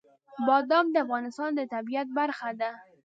بادام 0.47 0.85
د 0.91 0.95
افغانستان 1.05 1.49
د 1.55 1.61
طبیعت 1.73 2.07
برخه 2.17 2.49
ده. 2.59 2.69